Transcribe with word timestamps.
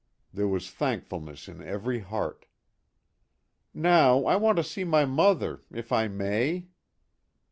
There 0.33 0.47
was 0.47 0.71
thankfulness 0.71 1.47
in 1.47 1.61
every 1.61 1.99
heart. 1.99 2.47
"Now, 3.71 4.25
I 4.25 4.35
want 4.35 4.55
to 4.55 4.63
see 4.63 4.83
my 4.83 5.05
mother 5.05 5.61
if 5.71 5.91
I 5.91 6.07
may 6.07 6.69